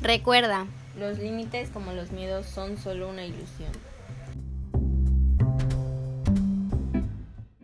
Recuerda, 0.00 0.66
Los 0.98 1.18
límites, 1.18 1.68
como 1.68 1.92
los 1.92 2.10
miedos, 2.10 2.46
son 2.46 2.78
solo 2.78 3.08
una 3.08 3.24
ilusión. 3.24 3.70